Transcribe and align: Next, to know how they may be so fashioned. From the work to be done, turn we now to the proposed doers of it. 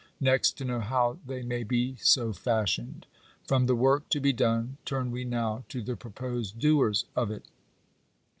Next, 0.19 0.53
to 0.57 0.65
know 0.65 0.79
how 0.79 1.19
they 1.27 1.43
may 1.43 1.61
be 1.61 1.95
so 1.97 2.33
fashioned. 2.33 3.05
From 3.45 3.67
the 3.67 3.75
work 3.75 4.09
to 4.09 4.19
be 4.19 4.33
done, 4.33 4.77
turn 4.83 5.11
we 5.11 5.23
now 5.25 5.63
to 5.69 5.79
the 5.79 5.95
proposed 5.95 6.57
doers 6.57 7.05
of 7.15 7.29
it. 7.29 7.45